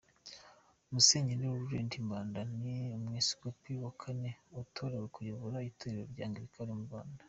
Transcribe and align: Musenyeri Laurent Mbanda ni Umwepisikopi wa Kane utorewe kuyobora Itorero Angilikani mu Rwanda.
Musenyeri 0.91 1.43
Laurent 1.53 1.91
Mbanda 2.05 2.41
ni 2.59 2.73
Umwepisikopi 2.97 3.71
wa 3.83 3.91
Kane 4.01 4.29
utorewe 4.61 5.05
kuyobora 5.15 5.57
Itorero 5.69 6.01
Angilikani 6.25 6.73
mu 6.79 6.85
Rwanda. 6.87 7.19